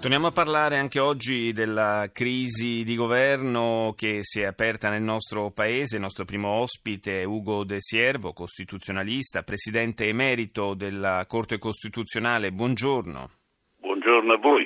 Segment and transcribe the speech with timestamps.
[0.00, 5.50] Torniamo a parlare anche oggi della crisi di governo che si è aperta nel nostro
[5.50, 5.96] paese.
[5.96, 12.50] Il nostro primo ospite è Ugo De Siervo, costituzionalista, presidente emerito della Corte Costituzionale.
[12.50, 13.30] Buongiorno.
[13.78, 14.64] Buongiorno a voi.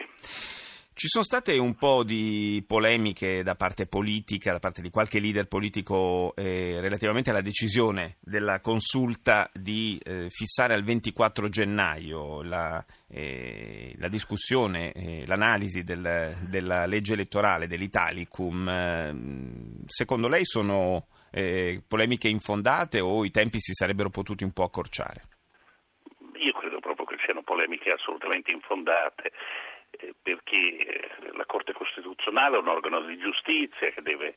[0.97, 5.49] Ci sono state un po' di polemiche da parte politica, da parte di qualche leader
[5.49, 13.93] politico eh, relativamente alla decisione della consulta di eh, fissare al 24 gennaio la, eh,
[13.99, 18.69] la discussione, eh, l'analisi del, della legge elettorale dell'Italicum.
[18.69, 24.63] Eh, secondo lei sono eh, polemiche infondate o i tempi si sarebbero potuti un po'
[24.63, 25.23] accorciare?
[26.35, 29.33] Io credo proprio che siano polemiche assolutamente infondate
[30.23, 34.37] perché eh, la Corte Costituzionale è un organo di giustizia che deve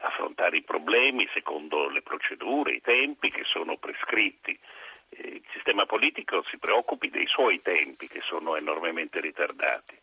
[0.00, 4.58] affrontare i problemi secondo le procedure, i tempi che sono prescritti.
[5.10, 9.98] Eh, il sistema politico si preoccupi dei suoi tempi che sono enormemente ritardati.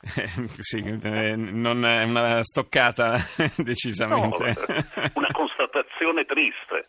[0.58, 3.18] sì, non è una stoccata
[3.56, 4.54] decisamente.
[4.66, 5.30] No, una
[5.74, 6.86] constatazione triste.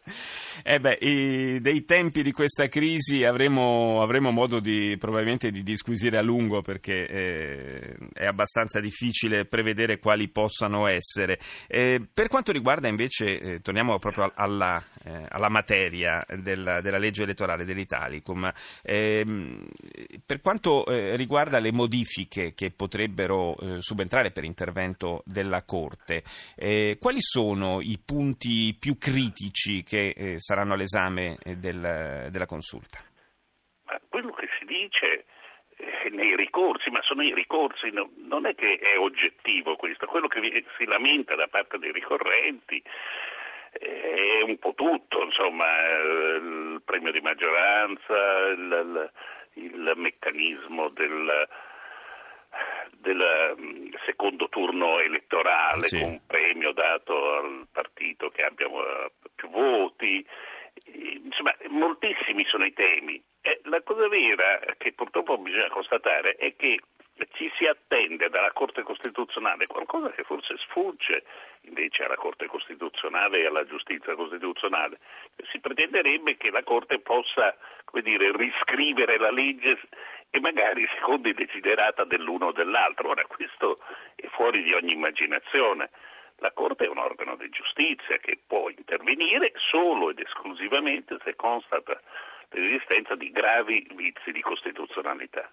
[0.64, 6.17] Eh beh, i, dei tempi di questa crisi avremo, avremo modo di, probabilmente di disquisire
[6.17, 11.39] a lungo perché eh, è abbastanza difficile prevedere quali possano essere.
[11.67, 17.23] Eh, per quanto riguarda invece, eh, torniamo proprio alla, eh, alla materia del, della legge
[17.23, 18.52] elettorale dell'Italicum,
[18.83, 19.67] ehm,
[20.25, 26.23] per quanto eh, riguarda le modifiche che potrebbero subentrare per intervento della Corte,
[27.00, 33.00] quali sono i punti più critici che eh, saranno all'esame eh, del, della consulta?
[33.86, 35.26] Ma quello che si dice
[35.78, 40.28] eh, nei ricorsi, ma sono i ricorsi, no, non è che è oggettivo questo, quello
[40.28, 40.40] che
[40.78, 42.81] si lamenta da parte dei ricorrenti
[43.72, 45.66] eh, è un po' tutto, insomma,
[46.36, 49.12] il premio di maggioranza, il,
[49.53, 51.47] il meccanismo del
[53.00, 56.00] del mm, secondo turno elettorale sì.
[56.00, 60.25] con un premio dato al partito che abbia eh, più voti.
[61.23, 63.22] Insomma, moltissimi sono i temi.
[63.41, 66.79] E la cosa vera che purtroppo bisogna constatare è che
[67.33, 71.23] ci si attende dalla Corte Costituzionale qualcosa che forse sfugge
[71.62, 75.00] invece alla Corte Costituzionale e alla giustizia costituzionale.
[75.51, 77.56] Si pretenderebbe che la Corte possa
[78.01, 79.79] dire, riscrivere la legge
[80.30, 83.09] e magari secondo i desiderata dell'uno o dell'altro.
[83.09, 83.78] Ora questo
[84.16, 85.90] è fuori di ogni immaginazione.
[86.38, 92.00] La Corte è un organo di giustizia che può intervenire solo ed esclusivamente se constata
[92.50, 95.50] l'esistenza di gravi vizi di costituzionalità.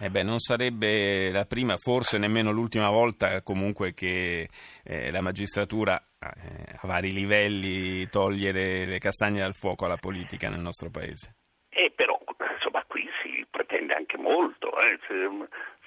[0.00, 4.48] Eh beh, non sarebbe la prima, forse nemmeno l'ultima volta comunque che
[4.84, 10.48] eh, la magistratura eh, a vari livelli toglie le, le, castagne dal fuoco alla politica
[10.48, 11.34] nel nostro paese.
[11.70, 12.16] Eh, però,
[12.50, 14.78] insomma, qui si pretende anche molto.
[14.80, 14.98] Eh.
[15.06, 15.28] Se,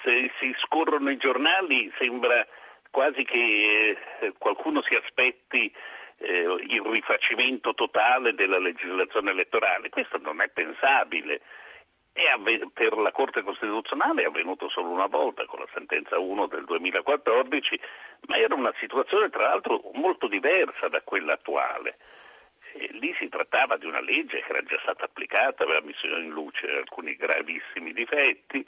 [0.04, 2.46] se, si scorrono i giornali sembra
[2.90, 5.74] quasi che eh, qualcuno si aspetti
[6.18, 9.90] eh, il rifacimento totale della legislazione elettorale.
[9.90, 11.42] Questo non è pensabile
[12.74, 17.80] per la Corte Costituzionale è avvenuto solo una volta con la sentenza 1 del 2014,
[18.28, 21.98] ma era una situazione tra l'altro molto diversa da quella attuale.
[22.74, 26.30] E lì si trattava di una legge che era già stata applicata, aveva messo in
[26.30, 28.66] luce alcuni gravissimi difetti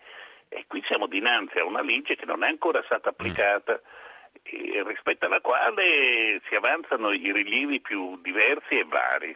[0.50, 3.82] e qui siamo dinanzi a una legge che non è ancora stata applicata
[4.44, 9.36] e rispetto alla quale si avanzano i rilievi più diversi e vari.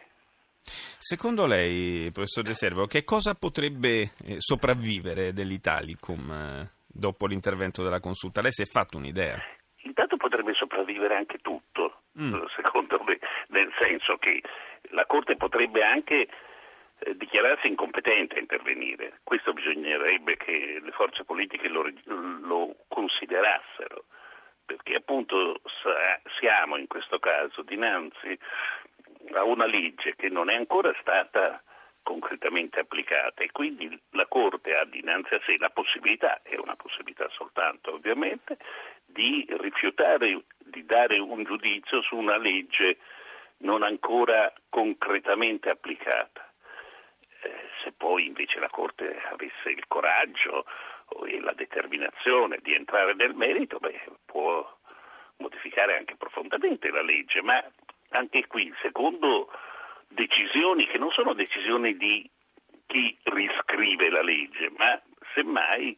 [0.62, 8.00] Secondo lei, professor De Servo, che cosa potrebbe eh, sopravvivere dell'Italicum eh, dopo l'intervento della
[8.00, 8.42] consulta?
[8.42, 9.40] Lei si è fatto un'idea?
[9.82, 12.44] Intanto potrebbe sopravvivere anche tutto, mm.
[12.54, 14.42] secondo me, nel senso che
[14.90, 16.28] la Corte potrebbe anche
[16.98, 19.20] eh, dichiararsi incompetente a intervenire.
[19.22, 24.04] Questo bisognerebbe che le forze politiche lo, lo considerassero,
[24.64, 25.60] perché appunto
[26.38, 28.38] siamo in questo caso dinanzi
[29.32, 31.62] a una legge che non è ancora stata
[32.02, 37.28] concretamente applicata e quindi la Corte ha dinanzi a sé la possibilità, è una possibilità
[37.28, 38.56] soltanto ovviamente,
[39.04, 42.96] di rifiutare di dare un giudizio su una legge
[43.58, 46.46] non ancora concretamente applicata.
[47.42, 50.64] Eh, se poi invece la Corte avesse il coraggio
[51.26, 54.76] e la determinazione di entrare nel merito, beh, può
[55.38, 57.62] modificare anche profondamente la legge, ma
[58.10, 59.50] anche qui, secondo
[60.08, 62.28] decisioni che non sono decisioni di
[62.86, 65.00] chi riscrive la legge, ma
[65.34, 65.96] semmai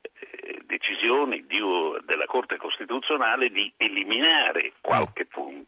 [0.00, 1.60] eh, decisioni di,
[2.04, 5.61] della Corte Costituzionale di eliminare qualche punto.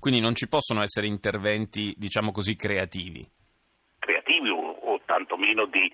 [0.00, 3.26] Quindi non ci possono essere interventi, diciamo così, creativi.
[3.98, 5.92] Creativi o, o tantomeno di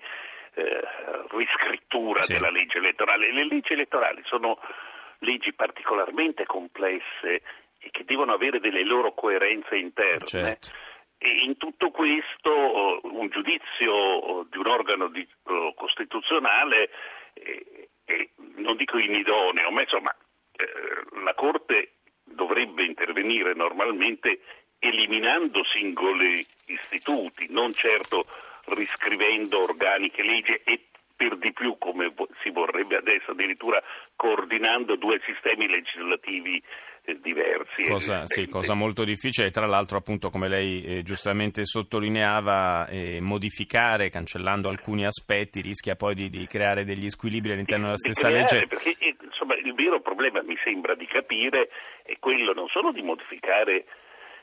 [0.55, 0.81] eh,
[1.29, 2.33] riscrittura sì.
[2.33, 3.31] della legge elettorale.
[3.31, 4.59] Le leggi elettorali sono
[5.19, 7.41] leggi particolarmente complesse
[7.79, 10.25] e che devono avere delle loro coerenze interne.
[10.25, 10.69] Certo.
[11.17, 16.89] E in tutto questo un giudizio di un organo di, uh, costituzionale,
[17.33, 20.13] eh, eh, non dico inidoneo, ma insomma
[20.55, 21.93] eh, la Corte
[22.33, 24.39] dovrebbe intervenire normalmente
[24.79, 28.25] eliminando singoli istituti, non certo
[28.65, 33.81] riscrivendo organiche leggi e per di più, come si vorrebbe adesso, addirittura
[34.15, 36.61] coordinando due sistemi legislativi
[37.05, 37.83] eh, diversi.
[37.87, 44.09] Cosa, sì, cosa, molto difficile tra l'altro appunto come lei eh, giustamente sottolineava eh, modificare
[44.09, 48.67] cancellando alcuni aspetti rischia poi di, di creare degli squilibri all'interno della stessa creare, legge.
[48.67, 49.15] Perché eh,
[49.93, 51.69] vero problema mi sembra di capire
[52.03, 53.85] è quello non solo di modificare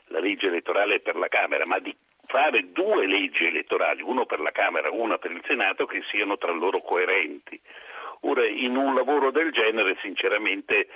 [0.05, 1.95] la legge elettorale per la Camera ma di
[2.25, 6.37] fare due leggi elettorali, una per la Camera e una per il Senato, che siano
[6.37, 7.59] tra loro coerenti.
[8.21, 10.87] Ora, in un lavoro del genere, sinceramente,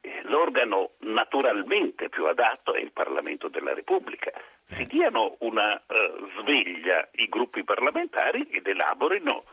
[0.00, 4.30] eh, l'organo naturalmente più adatto è il Parlamento della Repubblica.
[4.68, 4.86] Si eh.
[4.86, 9.44] diano una uh, sveglia i gruppi parlamentari ed elaborino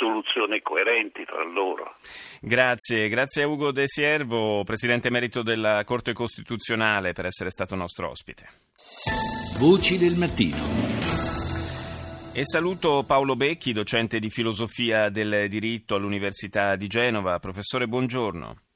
[0.00, 1.96] soluzioni coerenti tra loro.
[2.40, 8.08] Grazie, grazie a Ugo De Siervo, Presidente Emerito della Corte Costituzionale, per essere stato nostro
[8.08, 8.48] ospite.
[9.58, 10.56] Voci del mattino.
[12.32, 17.38] E saluto Paolo Becchi, docente di filosofia del diritto all'Università di Genova.
[17.38, 18.69] Professore, buongiorno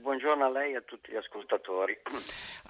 [0.00, 1.96] buongiorno a lei e a tutti gli ascoltatori.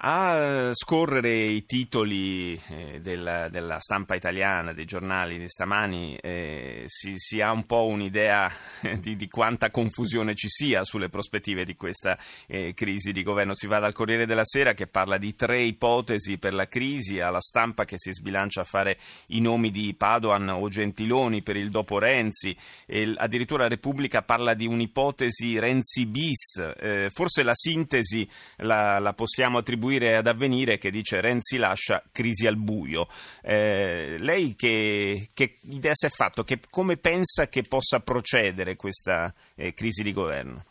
[0.01, 7.13] A scorrere i titoli eh, della, della, stampa italiana, dei giornali di stamani, eh, si,
[7.17, 8.51] si, ha un po' un'idea
[8.99, 12.17] di, di, quanta confusione ci sia sulle prospettive di questa
[12.47, 13.53] eh, crisi di governo.
[13.53, 17.41] Si va dal Corriere della Sera che parla di tre ipotesi per la crisi, alla
[17.41, 18.97] stampa che si sbilancia a fare
[19.27, 22.55] i nomi di Padoan o Gentiloni per il dopo Renzi,
[22.85, 28.25] e addirittura la Repubblica parla di un'ipotesi Renzi bis, eh, forse la sintesi
[28.59, 33.07] la, la, possiamo attribuire ad avvenire che dice Renzi lascia crisi al buio.
[33.43, 36.43] Eh, lei che, che, idea si è fatto?
[36.43, 40.63] Che, come pensa che possa procedere questa eh, crisi di governo?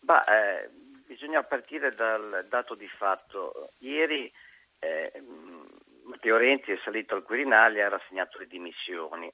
[0.00, 0.68] Bah, eh,
[1.06, 3.70] bisogna partire dal dato di fatto.
[3.78, 4.30] Ieri
[4.78, 5.10] eh,
[6.04, 9.32] Matteo Renzi è salito al Quirinale e ha rassegnato le dimissioni.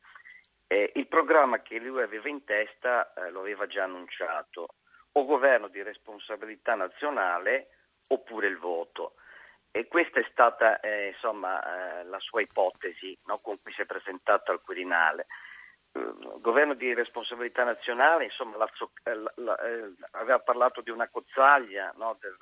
[0.69, 4.69] Eh, il programma che lui aveva in testa eh, lo aveva già annunciato
[5.12, 7.69] o governo di responsabilità nazionale
[8.08, 9.14] oppure il voto.
[9.70, 13.87] E questa è stata eh, insomma, eh, la sua ipotesi no, con cui si è
[13.87, 15.26] presentato al Quirinale.
[15.93, 18.70] Uh, governo di responsabilità nazionale, insomma, la,
[19.05, 22.37] la, la, eh, aveva parlato di una cozzaglia no, del,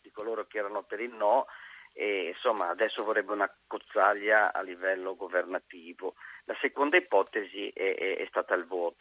[0.00, 1.46] di coloro che erano per il no
[1.94, 6.14] e insomma adesso vorrebbe una cozzaglia a livello governativo.
[6.44, 8.91] La seconda ipotesi è, è, è stata il voto.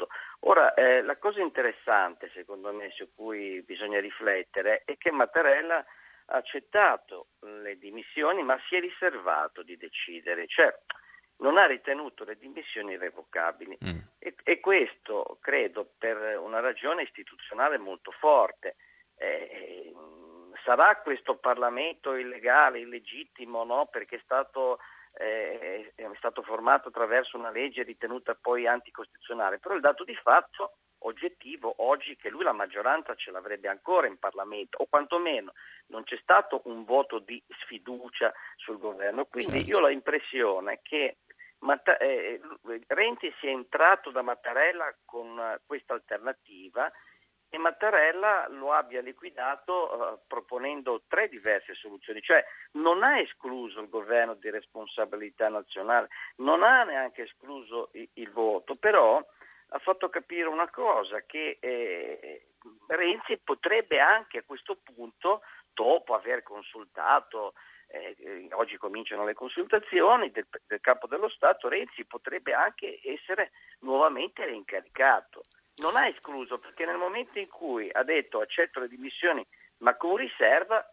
[1.12, 5.86] La cosa interessante secondo me su cui bisogna riflettere è che Mattarella
[6.28, 10.74] ha accettato le dimissioni ma si è riservato di decidere, cioè
[11.40, 14.00] non ha ritenuto le dimissioni irrevocabili mm.
[14.20, 18.78] e, e, questo credo per una ragione istituzionale molto forte.
[19.18, 19.94] Eh,
[20.64, 23.88] sarà questo Parlamento illegale, illegittimo, no?
[23.92, 24.78] perché è stato,
[25.20, 30.78] eh, è stato formato attraverso una legge ritenuta poi anticostituzionale, però il dato di fatto
[31.04, 35.54] oggettivo oggi che lui la maggioranza ce l'avrebbe ancora in Parlamento o quantomeno
[35.88, 39.26] non c'è stato un voto di sfiducia sul governo.
[39.26, 39.70] Quindi certo.
[39.72, 41.18] io ho l'impressione che
[41.60, 42.40] Matta- eh,
[42.88, 46.92] Renzi sia entrato da Mattarella con questa alternativa
[47.54, 52.44] e Mattarella lo abbia liquidato uh, proponendo tre diverse soluzioni, cioè
[52.74, 58.76] non ha escluso il governo di responsabilità nazionale, non ha neanche escluso il, il voto,
[58.76, 59.22] però
[59.74, 62.48] ha fatto capire una cosa, che eh,
[62.88, 65.42] Renzi potrebbe anche a questo punto,
[65.74, 67.54] dopo aver consultato
[67.92, 74.46] eh, oggi cominciano le consultazioni del, del, capo dello Stato, Renzi potrebbe anche essere nuovamente
[74.46, 75.44] reincaricato.
[75.78, 79.46] Non ha escluso perché nel momento in cui ha detto accetto le dimissioni
[79.78, 80.86] ma con riserva,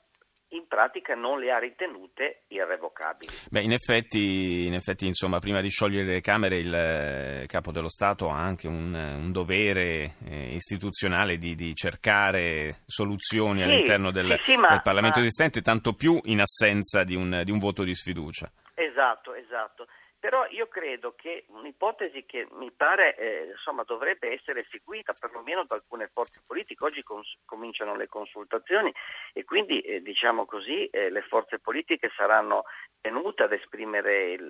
[0.51, 3.33] in pratica non le ha ritenute irrevocabili.
[3.51, 7.91] Beh, in effetti, in effetti insomma, prima di sciogliere le Camere il eh, Capo dello
[7.91, 14.37] Stato ha anche un, un dovere eh, istituzionale di, di, cercare soluzioni sì, all'interno del,
[14.39, 15.25] sì, sì, ma, del Parlamento ma...
[15.25, 18.51] esistente, tanto più in assenza di un, di un voto di sfiducia.
[18.75, 19.87] Esatto, esatto.
[20.21, 25.77] Però io credo che un'ipotesi che mi pare eh, insomma, dovrebbe essere seguita perlomeno da
[25.77, 28.93] alcune forze politiche, oggi cons- cominciano le consultazioni
[29.33, 32.65] e quindi eh, diciamo così eh, le forze politiche saranno
[33.01, 34.41] tenute ad esprimere il,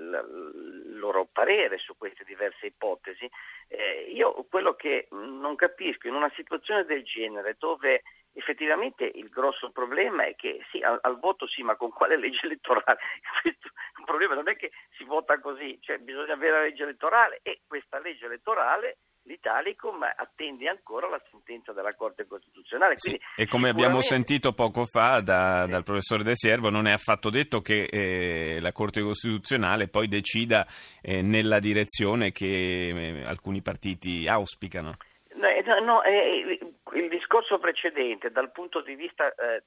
[0.89, 3.29] il loro parere su queste diverse ipotesi.
[3.69, 9.71] Eh, io quello che non capisco in una situazione del genere dove effettivamente il grosso
[9.71, 12.99] problema è che sì, al, al, voto sì, ma con quale legge elettorale?
[13.43, 13.69] Questo,
[13.99, 17.61] il problema non è che si vota così, cioè bisogna avere la legge elettorale e
[17.67, 22.95] questa legge elettorale l'Italicum attende ancora la sentenza della Corte Costituzionale.
[22.97, 25.71] Sì, e come abbiamo sentito poco fa da, sì.
[25.71, 30.67] dal professore De Siervo, non è affatto detto che eh, la Corte Costituzionale poi decida
[31.03, 34.97] eh, nella direzione che eh, alcuni partiti auspicano.
[35.35, 36.59] No, no, eh,
[36.95, 39.65] il discorso precedente dal punto di vista eh,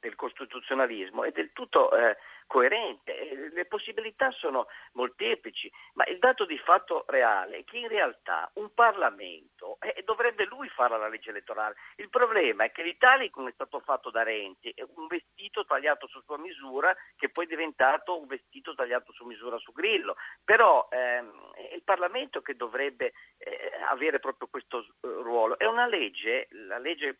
[0.00, 2.16] del costituzionalismo è del tutto eh,
[2.48, 7.86] coerente, eh, le possibilità sono molteplici, ma il dato di fatto reale è che in
[7.86, 11.76] realtà un Parlamento eh, dovrebbe lui fare la legge elettorale.
[11.96, 16.20] Il problema è che l'Italicum è stato fatto da Renzi, è un vestito tagliato su
[16.22, 21.52] sua misura che poi è diventato un vestito tagliato su misura su Grillo, però ehm,
[21.54, 25.58] è il Parlamento che dovrebbe eh, avere proprio questo eh, ruolo.
[25.58, 27.18] È una legge, la legge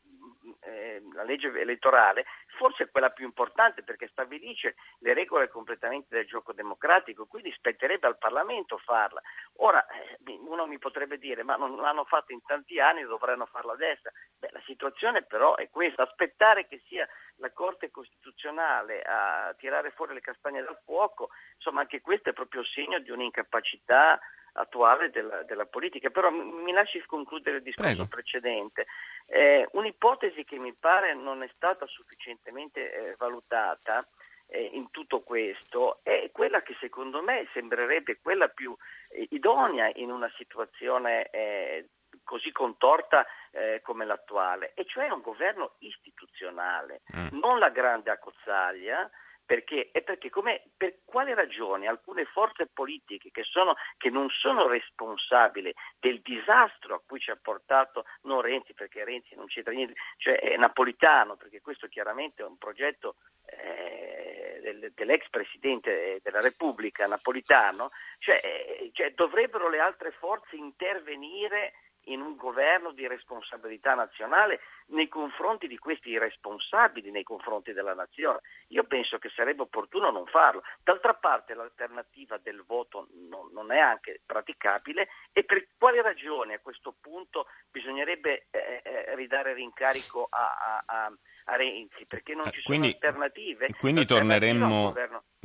[0.60, 2.24] eh, la legge elettorale
[2.56, 8.06] forse è quella più importante perché stabilisce le regole completamente del gioco democratico, quindi spetterebbe
[8.06, 9.22] al Parlamento farla.
[9.58, 13.72] Ora eh, uno mi potrebbe dire ma non l'hanno fatto in tanti anni, dovranno farla
[13.72, 14.10] adesso.
[14.38, 20.14] Beh, la situazione però è questa, aspettare che sia la Corte Costituzionale a tirare fuori
[20.14, 24.18] le castagne dal fuoco, insomma anche questo è proprio segno di un'incapacità
[24.58, 26.10] attuale della, della, politica.
[26.10, 28.08] Però mi lasci concludere il discorso Prego.
[28.08, 28.86] precedente.
[29.26, 34.06] Eh, un'ipotesi che mi pare non è stata sufficientemente eh, valutata
[34.48, 38.74] eh, in tutto questo è quella che secondo me sembrerebbe quella più
[39.10, 41.88] eh, idonea in una situazione eh,
[42.24, 47.38] così contorta eh, come l'attuale, e cioè un governo istituzionale, mm.
[47.38, 49.08] non la grande accozzaglia
[49.48, 49.88] perché?
[49.92, 50.30] È perché
[50.76, 57.00] per quale ragione alcune forze politiche che, sono, che, non sono responsabili del disastro a
[57.00, 61.62] cui ci ha portato non Renzi, perché Renzi non c'entra niente, cioè è napolitano, perché
[61.62, 63.14] questo chiaramente è un progetto
[63.46, 71.72] eh, del, dell'ex presidente della Repubblica napolitano, cioè, eh, cioè dovrebbero le altre forze intervenire
[72.08, 78.40] in un governo di responsabilità nazionale nei confronti di questi irresponsabili nei confronti della nazione.
[78.68, 80.62] Io penso che sarebbe opportuno non farlo.
[80.82, 86.60] D'altra parte l'alternativa del voto non, non è anche praticabile e per quale ragione a
[86.60, 91.12] questo punto bisognerebbe eh, eh, ridare rincarico a, a, a,
[91.44, 92.06] a, Renzi?
[92.06, 93.68] Perché non ci quindi, sono alternative.
[93.78, 94.94] Quindi torneremmo,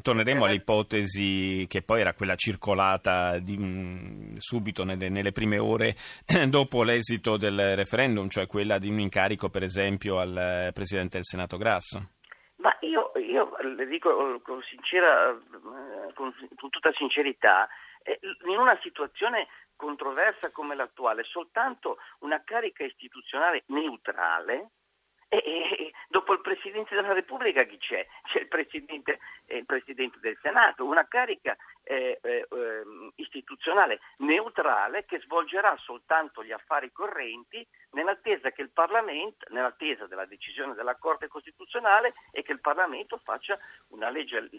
[0.03, 5.95] torneremo all'ipotesi che poi era quella circolata di, mh, subito nelle, nelle prime ore
[6.47, 11.25] dopo l'esito del referendum, cioè quella di un incarico per esempio al eh, Presidente del
[11.25, 12.09] Senato Grasso?
[12.57, 17.67] Ma io, io le dico con, sincera, eh, con, con tutta sincerità,
[18.03, 24.69] eh, in una situazione controversa come l'attuale, soltanto una carica istituzionale neutrale
[25.37, 28.05] e, dopo il Presidente della Repubblica chi c'è?
[28.23, 35.05] C'è il Presidente, eh, il Presidente del Senato, una carica eh, eh, ehm, istituzionale neutrale
[35.05, 38.49] che svolgerà soltanto gli affari correnti nell'attesa,
[39.49, 43.57] nell'attesa della decisione della Corte Costituzionale e che il Parlamento faccia
[43.89, 44.49] una legge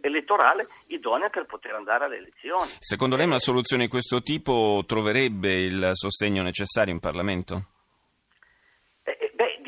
[0.00, 2.70] elettorale idonea per poter andare alle elezioni.
[2.78, 7.73] Secondo lei una soluzione di questo tipo troverebbe il sostegno necessario in Parlamento?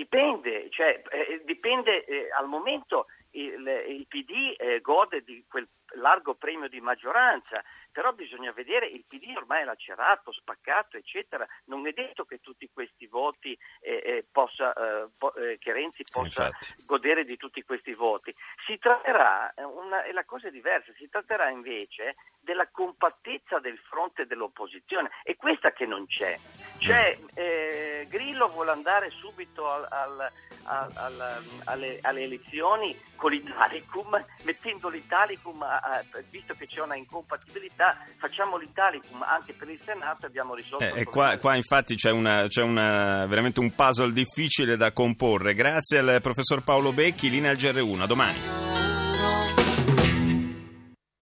[0.09, 6.35] Dipende, cioè, eh, dipende eh, al momento il, il PD eh, gode di quel largo
[6.35, 11.93] premio di maggioranza, però bisogna vedere, il PD ormai è lacerato, spaccato, eccetera, non è
[11.93, 16.85] detto che tutti questi voti eh, eh, possa, eh, po- eh, che Renzi possa Infatti.
[16.85, 18.35] godere di tutti questi voti.
[18.67, 24.25] Si tratterà, eh, una, la cosa è diversa, si tratterà invece della compattezza del fronte
[24.25, 26.39] dell'opposizione, è questa che non c'è.
[26.79, 27.27] C'è mm.
[27.35, 30.31] eh, Grillo vuole andare subito al, al,
[30.95, 37.99] al, alle, alle, elezioni con l'Italicum, mettendo l'Italicum, a, a, visto che c'è una incompatibilità,
[38.17, 41.31] facciamo l'Italicum anche per il Senato e abbiamo risolto eh, il problema.
[41.31, 45.55] Qua, qua infatti c'è, una, c'è una, veramente un puzzle difficile da comporre.
[45.55, 48.86] Grazie al professor Paolo Becchi, linea al GR1, a domani.